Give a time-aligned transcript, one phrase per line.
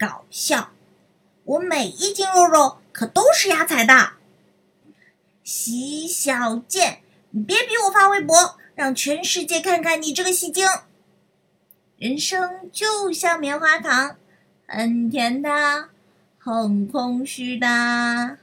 [0.00, 0.70] 搞笑，
[1.44, 4.12] 我每一斤肉肉可都是压彩的。
[5.44, 10.66] 洗小贱，你别逼我发微博，让全世界看看你这个戏精。
[11.98, 14.16] 人生就像棉花糖，
[14.66, 15.90] 很甜的，
[16.38, 18.38] 很空虚的。